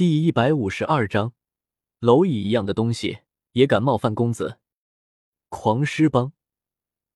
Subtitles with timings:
[0.00, 1.34] 第一百五十二章，
[2.00, 3.18] 蝼蚁一样的东西
[3.52, 4.58] 也敢冒犯公子？
[5.50, 6.32] 狂狮帮，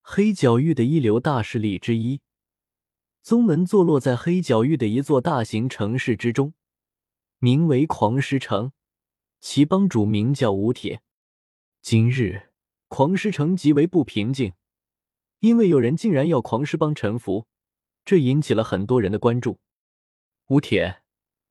[0.03, 2.21] 黑角域的一流大势力之一，
[3.23, 6.53] 宗门坐落在黑角域的一座大型城市之中，
[7.39, 8.73] 名为狂狮城，
[9.41, 11.01] 其帮主名叫吴铁。
[11.81, 12.51] 今日，
[12.89, 14.53] 狂狮城极为不平静，
[15.39, 17.47] 因为有人竟然要狂狮帮臣服，
[18.05, 19.59] 这引起了很多人的关注。
[20.49, 21.03] 吴铁，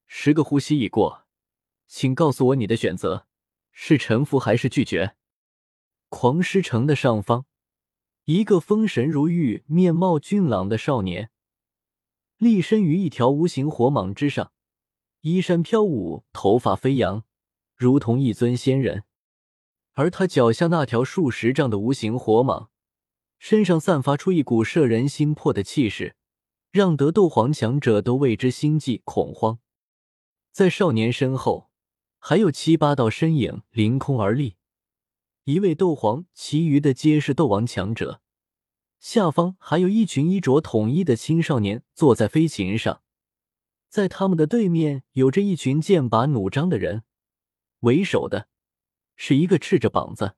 [0.05, 1.22] 十个呼吸已过。
[1.95, 3.27] 请告诉我你的选择
[3.71, 5.15] 是臣服还是拒绝？
[6.09, 7.45] 狂狮城的上方，
[8.25, 11.29] 一个风神如玉、面貌俊朗的少年，
[12.37, 14.51] 立身于一条无形火蟒之上，
[15.21, 17.25] 衣衫飘舞，头发飞扬，
[17.75, 19.03] 如同一尊仙人。
[19.91, 22.69] 而他脚下那条数十丈的无形火蟒，
[23.37, 26.15] 身上散发出一股摄人心魄的气势，
[26.71, 29.59] 让得斗皇强者都为之心悸恐慌。
[30.51, 31.69] 在少年身后。
[32.25, 34.55] 还有七八道身影凌空而立，
[35.43, 38.21] 一位斗皇，其余的皆是斗王强者。
[38.97, 43.01] 下方还有一群衣着统一的青少年坐在飞禽上，
[43.89, 47.03] 在他们的对面有着一群剑拔弩张的人，
[47.81, 48.47] 为首的
[49.17, 50.37] 是一个赤着膀子、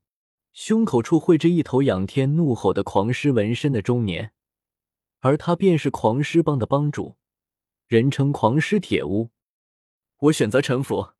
[0.54, 4.34] 胸口处绘着一头仰天怒吼的狂狮纹身的中年，
[5.20, 7.18] 而他便是狂狮帮的帮主，
[7.86, 9.30] 人称狂狮铁乌。
[10.18, 11.15] 我选择臣服。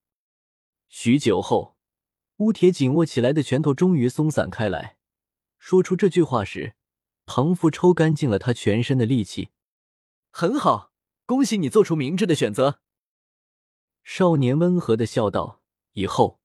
[0.88, 1.76] 许久后，
[2.38, 4.98] 乌铁紧握起来的拳头终于松散开来。
[5.58, 6.76] 说出这句话时，
[7.26, 9.50] 庞父抽干净了他全身的力气。
[10.32, 10.92] 很好，
[11.26, 12.80] 恭喜你做出明智的选择。
[14.04, 15.62] 少年温和的笑道
[15.94, 16.40] ：“以后，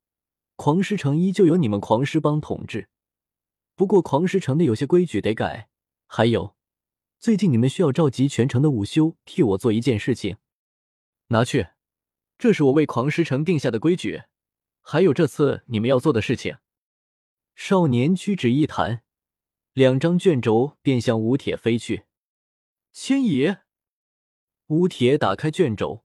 [0.56, 2.88] 狂狮城依旧由你们狂狮帮统治。
[3.74, 5.68] 不过，狂狮城的有些规矩得改。
[6.06, 6.56] 还有，
[7.18, 10.38] 最近你们需要召集全城的武修替我做一件事情。
[11.28, 11.68] 拿去，
[12.38, 14.22] 这是我为狂狮城定下的规矩。”
[14.82, 16.58] 还有这次你们要做的事情。
[17.54, 19.02] 少年屈指一弹，
[19.72, 22.04] 两张卷轴便向吴铁飞去。
[22.92, 23.62] 千爷，
[24.66, 26.04] 吴铁打开卷轴，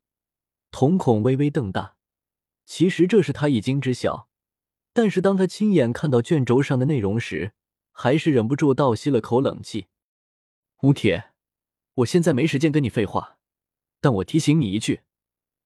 [0.69, 1.95] 瞳孔微微瞪大。
[2.65, 4.29] 其实这是他已经知晓，
[4.91, 7.53] 但是当他亲眼看到卷轴上的内容时，
[7.91, 9.87] 还是忍不住倒吸了口冷气。
[10.81, 11.31] 吴铁，
[11.93, 13.37] 我现在没时间跟你废话，
[14.01, 15.01] 但我提醒你一句，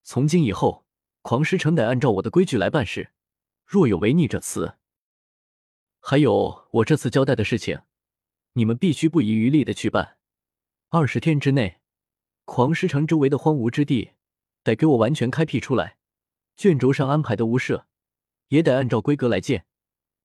[0.03, 0.86] 从今以后。
[1.22, 3.12] 狂狮城得按照我的规矩来办事，
[3.66, 4.75] 若有违逆者死，
[6.00, 7.81] 还有我这次交代的事情，
[8.53, 10.18] 你们必须不遗余力的去办。
[10.90, 11.81] 二十天之内，
[12.46, 14.12] 狂狮城周围的荒芜之地
[14.63, 15.97] 得给我完全开辟出来，
[16.56, 17.85] 卷轴上安排的屋舍
[18.47, 19.66] 也得按照规格来建。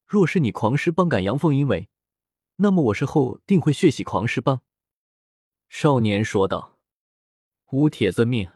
[0.06, 1.88] 若是你狂狮帮敢阳奉阴违，
[2.56, 4.62] 那么我事后定会血洗狂狮帮。”
[5.68, 6.78] 少年说道。
[7.72, 8.53] 乌铁遵命。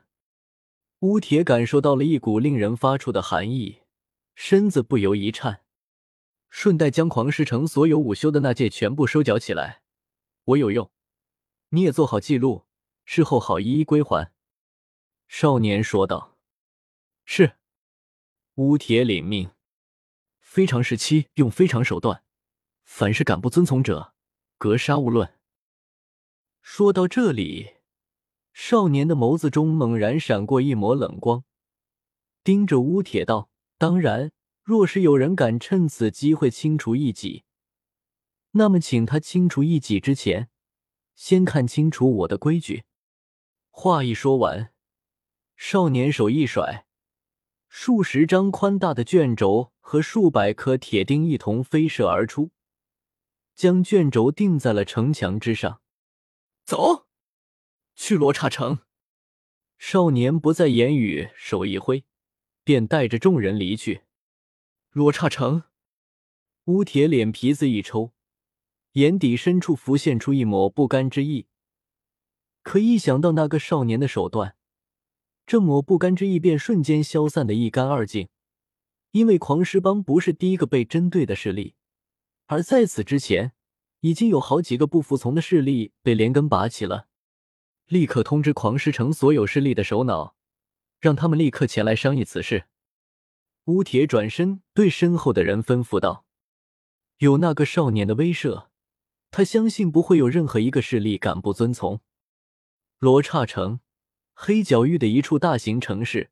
[1.00, 3.82] 乌铁感受到了一股令人发怵的寒意，
[4.34, 5.62] 身子不由一颤，
[6.50, 9.82] 顺带将狂狮城所有午休的那戒全部收缴起来。
[10.42, 10.90] 我有用，
[11.68, 12.66] 你也做好记录，
[13.04, 14.32] 事后好一一归还。”
[15.28, 16.36] 少年说道。
[17.24, 17.58] “是。”
[18.56, 19.52] 乌铁领命。
[20.40, 22.24] 非常时期用非常手段，
[22.82, 24.14] 凡是敢不遵从者，
[24.56, 25.32] 格杀勿论。
[26.60, 27.77] 说到这里。
[28.60, 31.44] 少年的眸子中猛然闪过一抹冷光，
[32.42, 34.32] 盯着乌铁道：“当然，
[34.64, 37.44] 若是有人敢趁此机会清除异己，
[38.50, 40.50] 那么请他清除异己之前，
[41.14, 42.82] 先看清楚我的规矩。”
[43.70, 44.72] 话一说完，
[45.56, 46.84] 少年手一甩，
[47.68, 52.50] 数十张宽大的卷轴和数百颗铁钉一同飞射而出，
[53.54, 55.80] 将卷轴钉在了城墙之上。
[56.64, 57.07] 走。
[58.08, 58.78] 去罗刹城，
[59.76, 62.06] 少年不再言语，手一挥，
[62.64, 64.04] 便带着众人离去。
[64.92, 65.64] 罗刹城，
[66.64, 68.14] 乌铁脸皮子一抽，
[68.92, 71.48] 眼底深处浮现出一抹不甘之意。
[72.62, 74.56] 可一想到那个少年的手段，
[75.46, 78.30] 这抹不甘之意便瞬间消散的一干二净。
[79.10, 81.74] 因为狂狮帮不是第一个被针对的势力，
[82.46, 83.52] 而在此之前，
[84.00, 87.08] 已经有好几个不服从的势力被连根拔起了。
[87.88, 90.36] 立刻通知狂狮城所有势力的首脑，
[91.00, 92.66] 让他们立刻前来商议此事。
[93.64, 96.26] 乌铁转身对身后的人吩咐道
[97.18, 98.66] ：“有那个少年的威慑，
[99.30, 102.02] 他相信不会有任何一个势力敢不遵从。”
[103.00, 103.80] 罗刹城，
[104.34, 106.30] 黑角域的一处大型城市，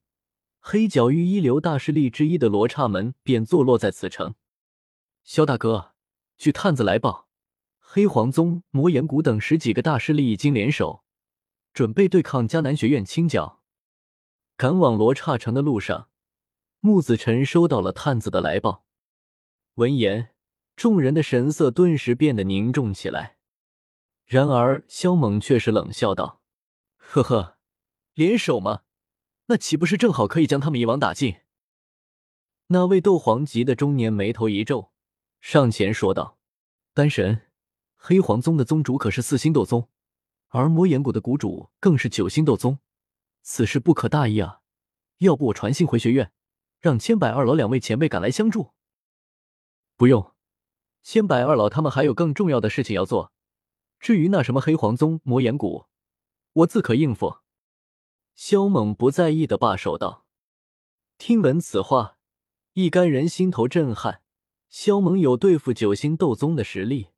[0.60, 4.34] 黑角域一流大势力之一的罗刹门便坐落在此城。
[5.24, 5.94] 萧大哥，
[6.36, 7.28] 据探子来报，
[7.78, 11.04] 黑黄宗、魔岩谷等十几个大势力已经联手。
[11.76, 13.60] 准备对抗迦南学院清剿。
[14.56, 16.08] 赶往罗刹城的路上，
[16.80, 18.86] 木子辰收到了探子的来报，
[19.74, 20.30] 闻言，
[20.74, 23.36] 众人的神色顿时变得凝重起来。
[24.24, 26.40] 然而，萧猛却是冷笑道
[26.96, 27.58] ：“呵呵，
[28.14, 28.84] 联手吗？
[29.48, 31.40] 那岂不是正好可以将他们一网打尽？”
[32.68, 34.92] 那位斗皇级的中年眉头一皱，
[35.42, 36.38] 上前说道
[36.94, 37.42] ：“丹神，
[37.96, 39.90] 黑皇宗的宗主可是四星斗宗，
[40.48, 42.78] 而魔岩谷的谷主更是九星斗宗，
[43.42, 44.60] 此事不可大意啊！
[45.18, 46.32] 要不我传信回学院？”
[46.78, 48.72] 让千百二老两位前辈赶来相助。
[49.96, 50.34] 不用，
[51.02, 53.32] 千百二老他们还有更重要的事情要做。
[53.98, 55.86] 至于那什么黑皇宗、魔岩谷，
[56.52, 57.38] 我自可应付。
[58.34, 60.26] 萧猛不在意的罢手道。
[61.18, 62.18] 听闻此话，
[62.74, 64.22] 一干人心头震撼。
[64.68, 67.08] 萧猛有对付九星斗宗的实力。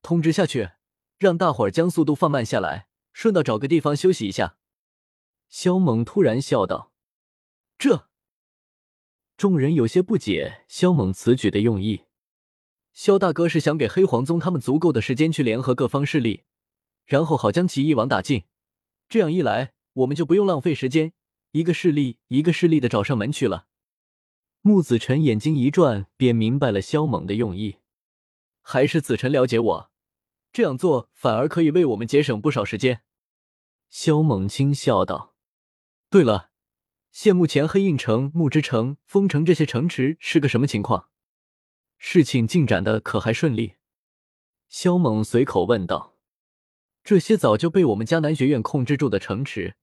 [0.00, 0.70] 通知下去，
[1.18, 4.56] 让大伙儿将速度放慢下来，顺道找个地方休息一下。
[5.48, 6.92] 萧猛突然笑道
[7.78, 8.08] ：“这。”
[9.36, 12.04] 众人有些不解萧猛此举的用意。
[12.92, 16.44] 萧大哥是想给黑皇宗他们足够的时间去联合各方势力，
[17.04, 18.44] 然后好将其一网打尽。
[19.08, 21.12] 这样一来，我们就不用浪费时间，
[21.50, 23.66] 一个势力一个势力的找上门去了。
[24.62, 27.76] 木子辰眼睛一转，便明白了萧猛的用意。
[28.62, 29.90] 还是子辰了解我，
[30.56, 33.02] 这样做反而可以为我们节省不少时间。
[33.90, 35.34] 萧猛轻笑道
[36.08, 36.50] ：“对了。”
[37.12, 41.10] 现目前黑印城、木之城、风城这些城池是个什么情况？
[41.98, 43.74] 事情进展的可还顺利？
[44.66, 46.16] 萧猛随口问道。
[47.04, 49.76] 这些早就被我们迦南学院控制住的城池，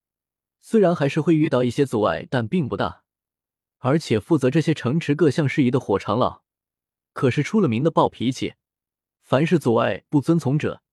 [0.59, 3.03] 虽然还是会遇到一些阻碍，但并不大。
[3.77, 6.41] 而且负责这些城池各项事宜的火长老，
[7.11, 8.55] 可是出了名的暴脾气，
[9.33, 10.83] 凡是阻碍不遵从者，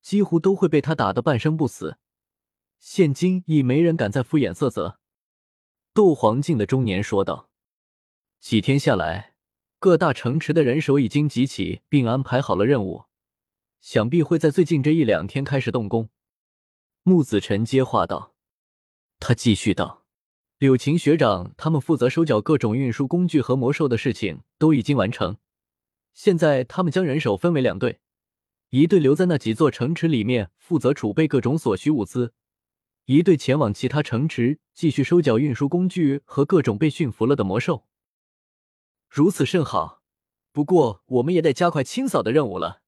[0.00, 1.98] 几乎都会被他打得半生不死。
[2.78, 5.00] 现今已没人敢再敷衍色泽。
[5.92, 7.50] 斗皇境的中年说道
[8.38, 9.34] ：“几天下来，
[9.80, 13.06] 各大城池的人手已经集齐，并安排好了任务，
[13.80, 16.08] 想必会在最近这一两天开始动工。”
[17.02, 18.36] 木子辰接话道
[19.18, 20.04] ：“他继续道，
[20.58, 25.38] 柳琴学长他们负责收缴各种运输工具和魔兽的事情都已经完成，
[26.12, 28.00] 现在他们将人手分为两队，
[28.70, 32.34] 一队留在那几座城池里面，负责储备各种所需物资。”
[33.06, 37.86] 一队前往其他城池，继续收缴运输工具和各种被驯服了的魔兽。
[39.08, 40.02] 如此甚好，
[40.52, 42.82] 不过我们也得加快清扫的任务了。”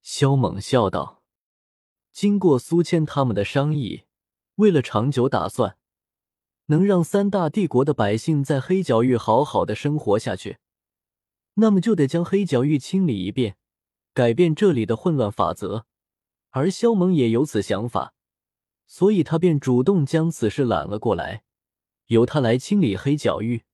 [0.00, 1.22] 萧猛笑道。
[2.10, 4.04] 经过苏谦他们的商议，
[4.56, 5.76] 为了长久打算，
[6.66, 10.56] 能让三大帝国的百姓在黑角域好好的生活下去，
[11.60, 13.56] 那么就得将黑角域清理一遍，
[14.14, 15.86] 改变这里的混乱法则。
[16.50, 18.14] 而萧猛也有此想法。
[18.86, 21.42] 所以他便主动将此事揽了过来，
[22.06, 23.64] 由他来清理黑角域。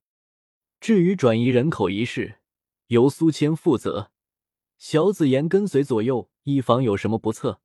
[0.81, 2.41] 至于转移人口一事，
[2.89, 4.11] 由苏谦负责，
[4.77, 7.61] 小紫妍跟随左右，以防有什么不测。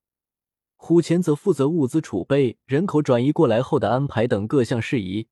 [0.75, 5.27] 虎钳则负责物资储备、人口转移过来后的安排等各项事宜。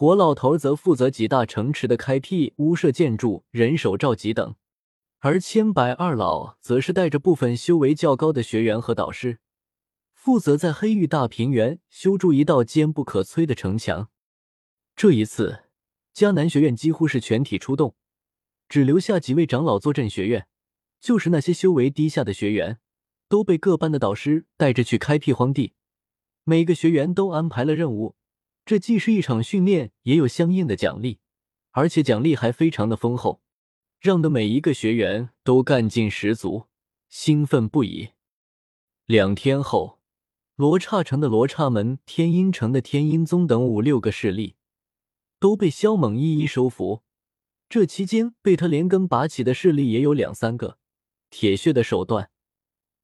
[0.00, 4.54] 火老头则负责几大城池的开辟、屋舍建筑、人手召集等，
[5.18, 9.40] 而千百二老则是带着部分修为较高的学员和导师。
[10.14, 14.08] 负责在黑域大平原修筑一道坚不可摧的城墙。
[14.96, 15.64] 这一次，
[16.14, 17.94] 迦南学院几乎是全体出动，
[18.70, 20.46] 只留下几位长老坐镇学院。
[20.98, 22.78] 就是那些修为低下的学员，
[23.28, 25.74] 都被各班的导师带着去开辟荒地。
[26.44, 28.16] 每个学员都安排了任务，
[28.70, 31.18] 这既是一场训练，也有相应的奖励，
[31.72, 33.42] 而且奖励还非常的丰厚，
[33.98, 36.66] 让的每一个学员都干劲十足，
[37.08, 38.10] 兴奋不已。
[39.06, 39.98] 两天后。
[40.54, 44.54] 罗刹城的罗刹门、天阴城的天阴宗等五六个势力
[45.40, 47.02] 都被萧猛一一收服。
[47.68, 50.78] 这期间被他连根拔起的势力也有两三个。
[51.28, 52.30] 铁血的手段，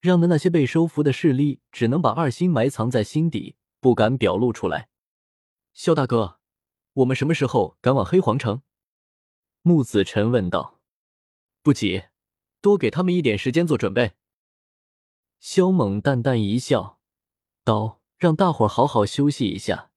[0.01, 4.89] 让的那些被收服的势力只能把二心埋藏在心底，不敢表露出来。
[5.77, 6.41] 萧大哥，
[6.95, 8.63] 我们什么时候赶往黑皇城？
[9.61, 10.81] 木子辰问道。
[11.61, 12.05] 不急，
[12.63, 14.15] 多给他们一点时间做准备。
[15.39, 16.99] 萧猛淡淡一笑。
[17.63, 19.91] 道让大伙好好休息一下，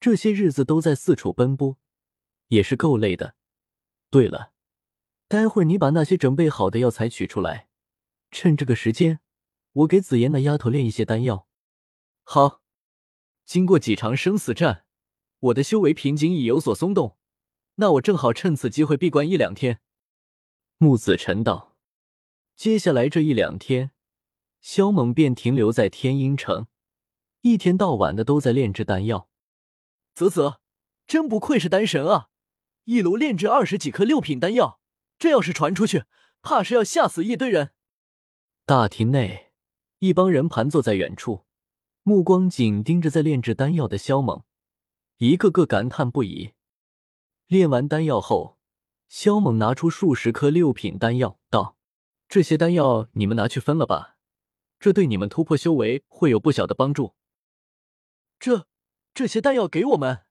[0.00, 1.78] 这些日子都在四处奔波，
[2.48, 3.36] 也是够累的。
[4.10, 4.52] 对了，
[5.28, 7.68] 待会儿你把那些准备好的药材取出来，
[8.32, 9.20] 趁这个时间，
[9.70, 11.46] 我给紫妍那丫头炼一些丹药。
[12.24, 12.60] 好，
[13.44, 14.84] 经过几场生死战，
[15.42, 17.16] 我的修为瓶颈已有所松动，
[17.74, 19.80] 那我正好趁此机会闭关一两天。
[20.78, 21.76] 木子辰道，
[22.54, 23.90] 接下来这一两天，
[24.60, 26.68] 萧猛便停留在天阴城。
[27.40, 29.28] 一天到晚的都在炼制丹药，
[30.14, 30.60] 啧啧，
[31.08, 32.28] 真不愧是丹神啊！
[32.84, 34.80] 一炉炼制二十几颗六品丹药，
[35.18, 36.04] 这要是传出去，
[36.40, 37.72] 怕是要吓死一堆人。
[38.64, 39.50] 大厅内，
[39.98, 41.46] 一帮人盘坐在远处，
[42.04, 44.44] 目光紧盯着在炼制丹药的萧猛，
[45.22, 46.54] 一个个感叹不已。
[47.46, 48.58] 炼完丹药后，
[49.08, 51.76] 萧猛拿出数十颗六品丹药，道
[52.28, 54.16] ：“这些丹药你们拿去分了吧，
[54.80, 57.14] 这对你们突破修为会有不小的帮助。”
[58.40, 58.66] 这
[59.14, 60.24] 这些丹药给我们。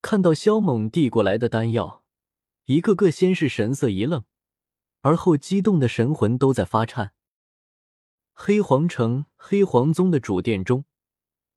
[0.00, 2.02] 看到萧猛递过来的丹药，
[2.64, 4.24] 一个个先是神色一愣，
[5.02, 7.12] 而后激动的神魂都在发颤。
[8.32, 10.86] 黑皇城黑皇宗的主殿中，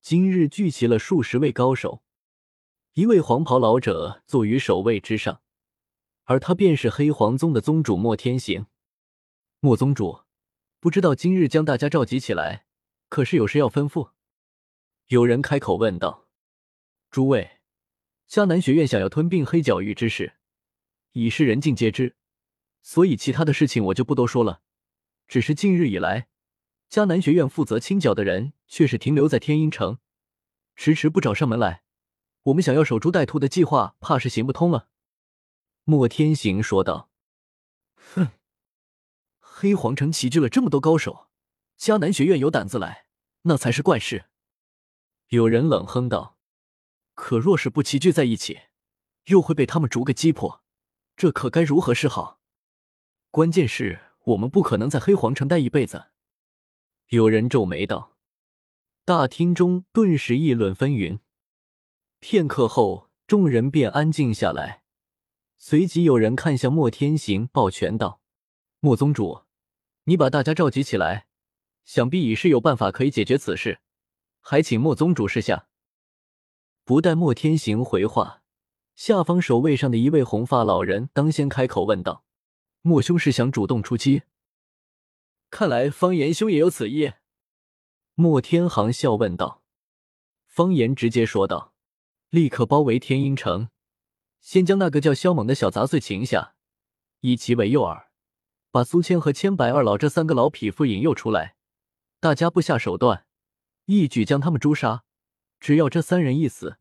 [0.01, 2.03] 今日聚集了数十位高手，
[2.93, 5.41] 一位黄袍老者坐于首位之上，
[6.25, 8.67] 而他便是黑皇宗的宗主莫天行。
[9.59, 10.25] 莫宗主，
[10.79, 12.67] 不知道今日将大家召集起来，
[13.09, 14.11] 可是有事要吩咐？
[15.07, 16.27] 有人开口问道
[17.09, 17.61] ：“诸位。”
[18.29, 20.33] 迦南学院想要吞并黑角域之事，
[21.13, 22.15] 已是人尽皆知，
[22.83, 24.61] 所以其他的事情我就不多说了。
[25.27, 26.27] 只是近日以来，
[26.91, 29.97] 迦南学院负责清剿的人却是停留在天鹰城，
[30.75, 31.81] 迟迟不找上门来。
[32.43, 34.89] 我们想要守株待兔的计划，怕是行不通了。”
[35.85, 37.09] 莫天行说道。
[38.15, 38.31] “哼，
[39.39, 41.27] 黑皇城齐聚了这么多高手，
[41.77, 43.05] 迦南学院有胆子来，
[43.43, 44.25] 那才是怪事。”
[45.29, 46.37] 有人冷哼道。
[47.15, 48.59] 可若是不齐聚在一起，
[49.25, 50.63] 又会被他们逐个击破，
[51.15, 52.39] 这可该如何是好？
[53.29, 56.07] 关键是我们不可能在黑皇城待一辈子。
[57.09, 58.17] 有人皱眉道。
[59.05, 61.19] 大厅中顿时议论纷纭。
[62.23, 64.83] 片刻后，众人便安静下来。
[65.57, 68.21] 随即有人看向莫天行，抱拳道
[68.79, 69.41] ：“莫宗主，
[70.05, 71.27] 你把大家召集起来，
[71.83, 73.81] 想必已是有办法可以解决此事，
[74.39, 75.67] 还请莫宗主示下。”
[76.85, 78.41] 不待莫天行回话，
[78.95, 82.23] 下方守卫上的一位红发老人当先开口问道
[82.81, 84.21] ：“莫兄是想主动出击？
[85.49, 87.11] 看来方言兄也有此意。”
[88.15, 89.61] 莫天行笑问道。
[90.47, 91.72] 方言直接说道
[92.33, 93.69] ：“立刻包围天鹰城，
[94.39, 96.55] 先将那个叫萧猛的小杂碎擒下，
[97.19, 98.07] 以其为诱饵，
[98.71, 101.55] 把苏谦和千百二老这三个老匹夫引诱出来，
[102.19, 103.27] 大家不下手段，
[103.85, 105.03] 一举将他们诛杀。”
[105.61, 106.79] 只要这三人一死，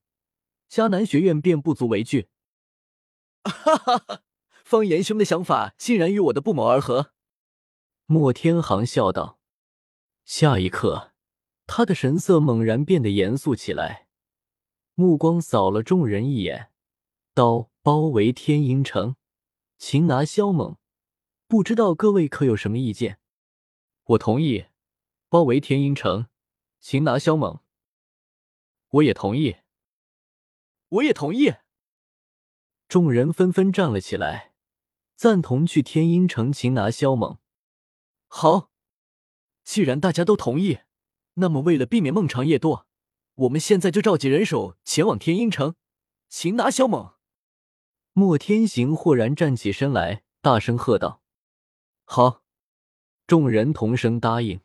[0.70, 2.30] 迦南学院便不足为惧。
[3.44, 4.22] 哈哈哈！
[4.64, 7.12] 方言兄的想法竟然与我的不谋而合。
[8.06, 9.38] 莫天行笑道。
[10.24, 11.12] 下一刻，
[11.66, 14.01] 他的神色猛然变得严肃起来，
[14.94, 16.70] 目光扫了众人一眼，
[17.34, 19.16] 道：“包围天鹰城，
[19.78, 20.76] 擒拿萧猛，
[21.48, 23.18] 不知道各位可有什么意见？”
[24.04, 24.66] 我同意，
[25.28, 26.26] 包围天鹰城，
[26.80, 27.60] 擒拿萧猛。
[28.90, 29.56] 我也同意，
[30.88, 31.54] 我也同意。
[32.86, 34.52] 众人纷纷站了起来，
[35.16, 37.38] 赞同去天鹰城擒拿萧猛。
[38.26, 38.70] 好，
[39.64, 40.80] 既然大家都同意，
[41.34, 42.84] 那么为了避免孟尝夜堕，
[43.34, 45.74] 我们现在就召集人手前往天鹰城
[46.28, 47.14] 擒拿萧猛。
[48.12, 51.22] 莫天行豁然站起身来，大声喝道
[52.04, 52.44] ：“好！”
[53.26, 54.60] 众人同声答应。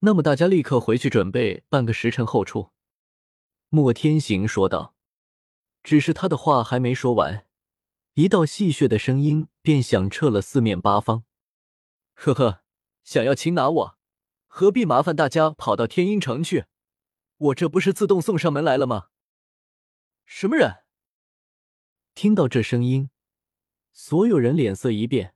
[0.00, 2.70] 那么大家立刻回去准备，半个时辰后出。
[3.68, 4.96] 莫天行说道
[5.84, 7.46] ：“只是他的话还没说完，
[8.14, 11.24] 一道戏谑的声音便响彻了四面八方。
[12.14, 12.62] 呵呵，
[13.04, 13.98] 想要擒拿我，
[14.48, 16.64] 何必麻烦大家跑到天鹰城去？
[17.38, 19.08] 我这不是自动送上门来了吗？
[20.26, 20.84] 什么人？”
[22.14, 23.10] 听到这声音，
[23.92, 25.34] 所有人脸色一变，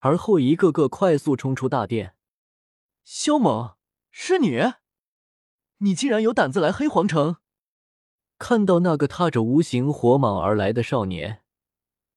[0.00, 2.16] 而后一个个快速冲出大殿。
[3.04, 3.76] 萧猛，
[4.10, 4.60] 是你？
[5.78, 7.36] 你竟然有胆子来黑皇城？
[8.38, 11.44] 看到那个踏着无形火蟒而来的少年，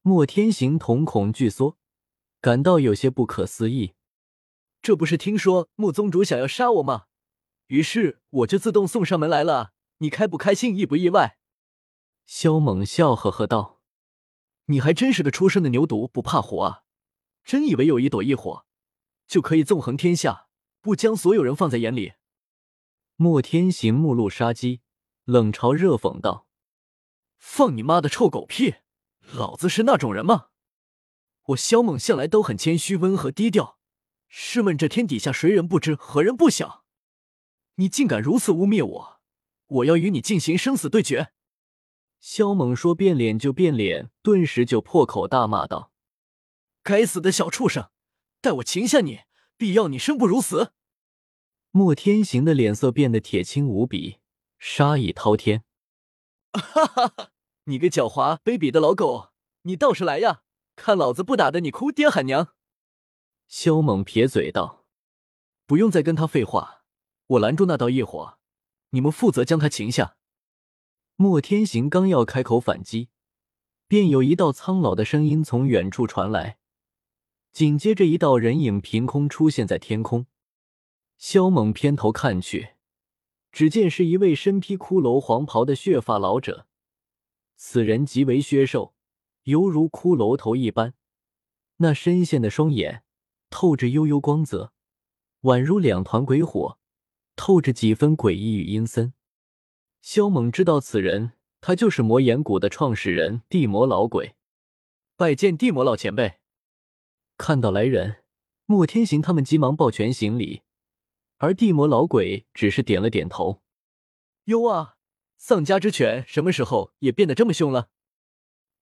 [0.02, 1.78] 莫天行瞳孔巨缩，
[2.40, 3.94] 感到有些不可思议。
[4.82, 7.06] 这不是听说莫宗主想要杀我吗？
[7.70, 9.72] 于是我就自动送上门来了。
[9.98, 11.38] 你开不开心，意不意外？
[12.26, 13.80] 萧猛笑呵呵道
[14.66, 16.82] ：“你还真是个初生的牛犊不怕虎啊！
[17.44, 18.66] 真以为有一朵异火
[19.28, 20.48] 就可以纵横天下，
[20.80, 22.14] 不将所有人放在眼里？”
[23.14, 24.80] 莫天行目露杀机。
[25.24, 26.48] 冷嘲热讽道
[27.38, 28.76] ：“放你妈的臭狗屁！
[29.32, 30.48] 老子是那种人吗？
[31.44, 33.78] 我萧猛向来都很谦虚、温和、低调。
[34.26, 36.79] 试问这天底下谁人不知，何人不晓？
[37.80, 39.20] 你竟敢如此污蔑我！
[39.68, 41.32] 我要与你进行生死对决！”
[42.20, 45.90] 萧猛说变脸就变脸，顿时就破口大骂道
[46.84, 47.88] ：“该死的小畜生！
[48.42, 49.20] 待我擒下你，
[49.56, 50.74] 必要你生不如死！”
[51.72, 54.18] 莫天行的脸色变得铁青无比。
[54.58, 55.64] 杀意滔天，
[56.52, 57.30] 哈哈哈！
[57.64, 59.30] 你个狡猾卑鄙的老狗，
[59.62, 60.42] 你倒是来呀！
[60.76, 62.48] 看老子不打得你哭爹喊娘！
[63.48, 64.84] 萧猛撇嘴道
[65.64, 66.79] ：“不用再跟他废话，
[67.30, 68.38] 我拦住那道业火，
[68.90, 70.16] 你们负责将他擒下。”
[71.16, 73.08] 莫天行刚要开口反击，
[73.86, 76.58] 便有一道苍老的声音从远处传来，
[77.52, 80.26] 紧接着一道人影凭空出现在天空。
[81.18, 82.70] 萧猛偏头看去。
[83.52, 86.68] 只见是一位身披骷髅黄袍的血发老者，
[87.56, 88.94] 此人极为削瘦，
[89.42, 90.94] 犹如骷髅头一般。
[91.78, 93.02] 那深陷的双眼
[93.50, 94.72] 透着幽幽光泽，
[95.42, 96.78] 宛如两团鬼火，
[97.40, 99.14] 透着几分诡异与阴森。
[100.02, 101.32] 萧猛知道此人，
[101.62, 104.34] 他就是魔岩谷的创始人地魔老鬼。
[105.16, 106.40] 拜见地魔老前辈。
[107.38, 108.24] 看到来人，
[108.66, 110.64] 莫天行他们急忙抱拳行礼。
[111.38, 113.62] 而地魔老鬼只是点了点头。
[114.44, 114.96] 哟啊，
[115.38, 117.88] 丧家之犬什么时候也变得这么凶了？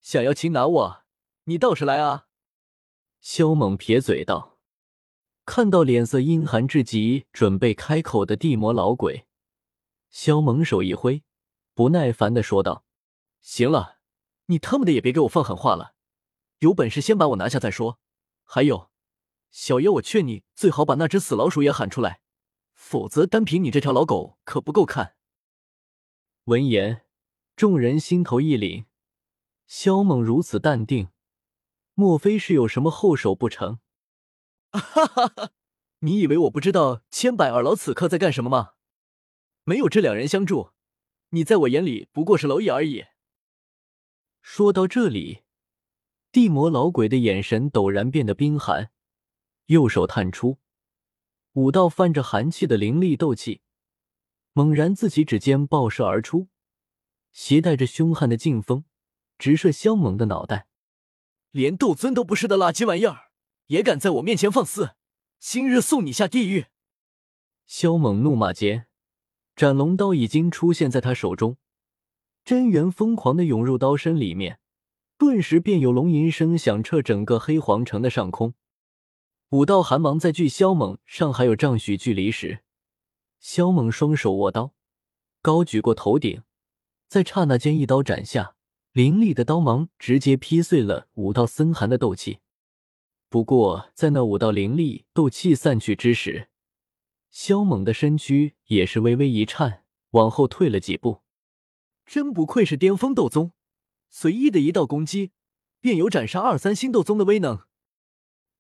[0.01, 1.05] 想要擒拿我，
[1.45, 2.27] 你倒是来啊！
[3.21, 4.58] 萧猛撇嘴道。
[5.49, 9.27] 看到脸色阴寒至极、准备开口的地魔老鬼，
[10.11, 11.25] 萧猛手一挥，
[11.73, 12.85] 不耐烦的说道
[13.41, 13.97] ：“行了，
[14.49, 15.95] 你他妈的也别给我放狠话了，
[16.59, 17.99] 有本事先把我拿下再说。
[18.45, 18.91] 还有，
[19.51, 22.21] 小爷我劝你最好把那只死老鼠也喊出来。”
[22.77, 25.15] 否则，单凭你这条老狗可不够看。
[26.45, 27.07] 闻言，
[27.57, 28.85] 众人心头一凛。
[29.67, 31.09] 萧猛如此淡定，
[31.95, 33.79] 莫非是有什么后手不成？
[34.71, 35.51] 哈哈哈！
[36.01, 38.75] 你以为我不知道千百二老此刻在干什么吗？
[39.65, 40.71] 没有这两人相助，
[41.31, 43.05] 你在我眼里不过是蝼蚁而已。
[44.41, 45.43] 说到这里，
[46.31, 48.91] 地魔老鬼的眼神陡然变得冰寒，
[49.67, 50.59] 右手探出。
[51.55, 53.63] 五道泛着寒气的灵力斗气，
[54.53, 56.49] 猛然自其指尖爆射而出，
[57.33, 58.85] 携带着凶悍的劲风，
[59.39, 60.69] 直射萧猛的脑袋。
[61.51, 63.28] 连斗尊都不是的垃圾玩意儿，
[63.69, 64.93] 也敢在我面前放肆！
[65.39, 66.67] 今日送你下地狱！
[67.67, 68.87] 萧猛怒骂间，
[69.55, 71.59] 斩龙刀已经出现在他手中，
[72.47, 74.59] 真元疯狂的涌入刀身里面，
[75.19, 78.55] 顿时便有龙吟声响彻整个黑皇城的上空。
[79.51, 82.61] 五道寒芒在距萧猛尚还有丈许距离时，
[83.39, 84.73] 萧猛双手握刀，
[85.43, 86.43] 高举过头顶，
[87.07, 88.57] 在刹那间一刀斩下，
[88.93, 92.39] 凌厉的刀芒直接劈碎了五道森寒的斗气。
[93.31, 96.49] 不过，在那五道凌厉斗气散去之时，
[97.31, 101.23] 萧猛的身躯也是微微一颤，往后退了几步。
[102.07, 103.53] 真不愧是巅峰斗宗，
[104.09, 105.33] 随意的一道攻击，
[105.79, 107.65] 便有斩杀二三星斗宗的威能。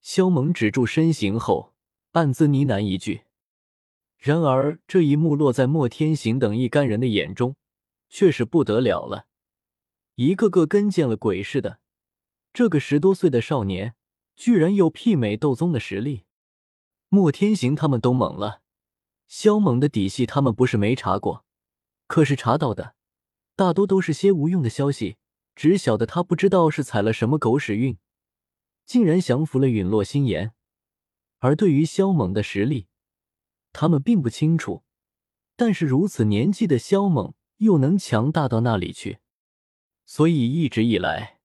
[0.02, 1.74] 萧猛止住身形后，
[2.12, 3.22] 暗自呢喃一句。
[4.18, 7.56] 然而这一幕落在莫天行等一干人的眼中，
[8.10, 9.28] 却是不得了了。
[10.16, 11.80] 一个个跟见了鬼似的，
[12.52, 13.94] 这个十多岁的少年，
[14.38, 16.24] 居然有媲美斗宗的实力。
[17.08, 18.62] 莫天行他们都懵了。
[19.26, 21.44] 萧猛的底细他们不是没查过，
[22.06, 22.94] 可是查到的
[23.56, 25.16] 大多都是些无用的消息，
[25.56, 27.98] 只晓得他不知道是踩了什么狗屎运。
[28.86, 30.52] 竟然降服了陨落心炎，
[31.40, 32.86] 而对于萧猛的实力，
[33.72, 34.84] 他们并不清楚。
[35.56, 39.18] 但是如此年纪的萧猛又能强大到那里去？
[40.06, 41.37] 所以一直以来，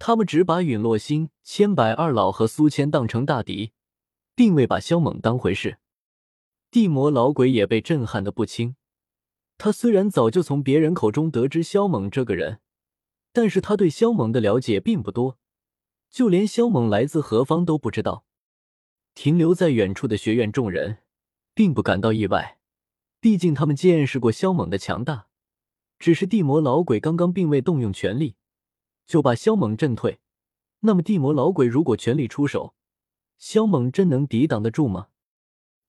[0.00, 3.72] 他们只把陨落星、千百二老和苏谦当成大敌，
[4.34, 5.76] 并未把萧猛当回事。
[6.70, 8.76] 地魔老鬼也被震撼的不轻。
[9.58, 12.60] 他虽然早就从别人口中得知萧猛这个人，
[13.30, 15.38] 但是他对萧猛的了解并不多。
[16.08, 18.24] 就连萧猛来自何方都不知道，
[19.14, 21.00] 停留在远处的学院众人
[21.54, 22.58] 并不感到意外，
[23.20, 25.26] 毕竟他们见识过萧猛的强大。
[25.98, 28.36] 只是地魔老鬼刚刚并未动用全力，
[29.10, 30.20] 就把萧猛震退。
[30.82, 32.76] 那么地魔老鬼如果全力出手，
[33.38, 35.08] 萧猛真能抵挡得住吗？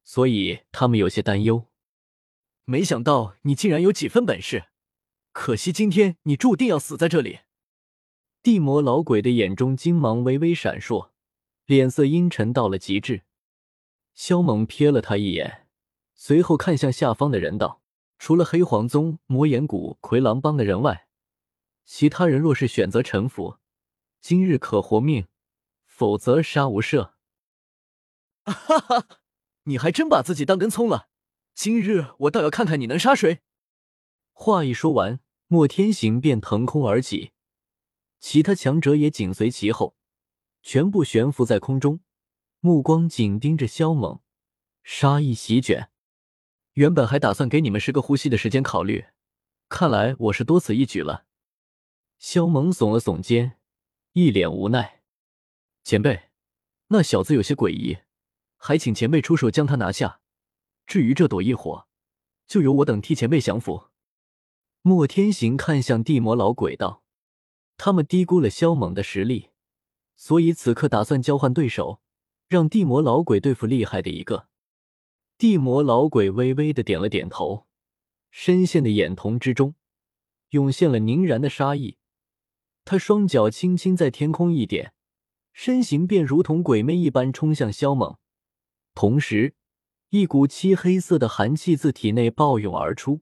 [0.04, 1.68] 所以他们有些担忧。
[2.66, 4.70] 没想到你竟然有几分本事，
[5.34, 7.42] 可惜今天你注定要死在这里。
[8.42, 11.12] 地魔老鬼的眼中金芒微微闪烁，
[11.68, 13.22] 脸色阴沉到了极致。
[14.16, 15.68] 萧猛瞥了他一眼，
[16.16, 17.84] 随后看向下方的人道
[18.18, 21.06] ：“除了黑黄宗、魔岩谷、魁狼帮的人外，
[21.86, 23.58] 其他人若是选择臣服，
[24.20, 25.28] 今日可活命，
[25.86, 27.12] 否则杀无赦。”
[28.44, 29.08] 哈哈，
[29.64, 31.10] 你还真把自己当根葱了！
[31.54, 33.42] 今日我倒要看看你能杀谁！
[34.32, 37.34] 话一说完，莫天行便腾空而起。
[38.20, 39.96] 其他强者也紧随其后，
[40.64, 42.00] 全部悬浮在空中，
[42.60, 44.22] 目光紧盯着萧猛，
[44.84, 45.92] 杀意席卷。
[46.74, 49.06] 原本还打算给你们十个呼吸的时间考虑，
[49.70, 51.26] 看来我是多此一举了。
[52.22, 53.58] 萧猛耸了耸肩，
[54.14, 55.02] 一脸无奈。
[55.84, 56.30] 前辈，
[56.90, 57.98] 那小子有些诡异，
[58.58, 60.22] 还请前辈出手将他拿下。
[60.86, 61.88] 至于这朵异火，
[62.46, 63.88] 就由我等替前辈降服。
[64.84, 67.04] 莫天行看向地魔老鬼道
[67.76, 69.50] ：“他们低估了萧猛的实力，
[70.16, 72.04] 所以此刻打算交换对手，
[72.48, 74.48] 让地魔老鬼对付厉害的一个。”
[75.40, 77.66] 地魔老鬼微微的点了点头，
[78.30, 79.74] 深陷的眼瞳之中
[80.50, 81.98] 涌现了凝然的杀意。
[82.92, 84.94] 他双脚轻轻在天空一点，
[85.54, 88.18] 身形便如同鬼魅一般冲向萧猛，
[88.94, 89.56] 同时。
[90.10, 93.22] 一股漆黑色的寒气自体内暴涌而出，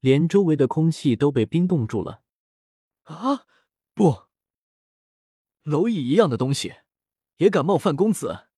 [0.00, 2.20] 连周围的空气都被冰冻住了。
[3.04, 3.46] 啊！
[3.94, 4.24] 不，
[5.64, 6.74] 蝼蚁一样的东西，
[7.38, 8.48] 也敢冒犯公子？